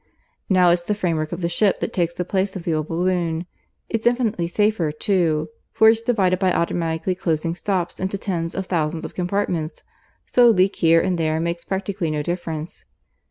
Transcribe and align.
Now 0.49 0.71
it's 0.71 0.83
the 0.85 0.95
framework 0.95 1.31
of 1.31 1.41
the 1.41 1.47
ship 1.47 1.79
that 1.79 1.93
takes 1.93 2.15
the 2.15 2.25
place 2.25 2.55
of 2.55 2.63
the 2.63 2.73
old 2.73 2.87
balloon. 2.87 3.45
It's 3.87 4.07
infinitely 4.07 4.47
safer, 4.47 4.91
too, 4.91 5.49
for 5.73 5.89
it's 5.89 6.01
divided 6.01 6.39
by 6.39 6.51
automatically 6.51 7.13
closing 7.13 7.53
stops 7.53 7.99
into 7.99 8.17
tens 8.17 8.55
of 8.55 8.65
thousands 8.65 9.05
of 9.05 9.13
compartments, 9.13 9.83
so 10.25 10.47
a 10.47 10.49
leak 10.49 10.77
here 10.77 11.01
and 11.01 11.19
there 11.19 11.39
makes 11.39 11.63
practically 11.63 12.09
no 12.09 12.23
difference. 12.23 12.83